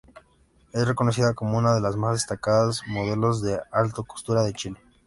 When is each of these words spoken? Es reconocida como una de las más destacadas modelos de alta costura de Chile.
Es 0.73 0.87
reconocida 0.87 1.35
como 1.35 1.59
una 1.59 1.75
de 1.75 1.79
las 1.79 1.95
más 1.95 2.13
destacadas 2.13 2.81
modelos 2.87 3.43
de 3.43 3.59
alta 3.71 4.01
costura 4.01 4.41
de 4.41 4.51
Chile. 4.53 4.79